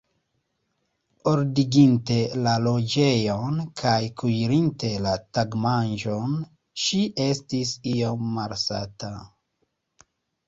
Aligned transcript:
Ordiginte 1.31 2.15
la 2.45 2.53
loĝejon 2.67 3.59
kaj 3.81 3.97
kuirinte 4.21 4.89
la 5.05 5.13
tagmanĝon, 5.39 6.33
ŝi 6.85 7.03
estis 7.29 7.75
iom 7.97 8.25
malsata. 8.39 9.13